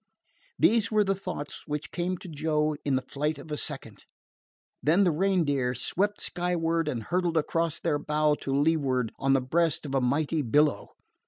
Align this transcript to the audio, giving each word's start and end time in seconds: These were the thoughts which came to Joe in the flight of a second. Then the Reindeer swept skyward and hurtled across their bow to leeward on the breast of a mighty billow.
These 0.57 0.89
were 0.91 1.03
the 1.03 1.13
thoughts 1.13 1.67
which 1.67 1.91
came 1.91 2.17
to 2.17 2.27
Joe 2.27 2.75
in 2.83 2.95
the 2.95 3.03
flight 3.03 3.37
of 3.37 3.51
a 3.51 3.55
second. 3.55 4.05
Then 4.81 5.03
the 5.03 5.11
Reindeer 5.11 5.75
swept 5.75 6.19
skyward 6.21 6.87
and 6.87 7.03
hurtled 7.03 7.37
across 7.37 7.79
their 7.79 7.99
bow 7.99 8.33
to 8.41 8.51
leeward 8.51 9.11
on 9.19 9.33
the 9.33 9.41
breast 9.41 9.85
of 9.85 9.93
a 9.93 10.01
mighty 10.01 10.41
billow. 10.41 10.93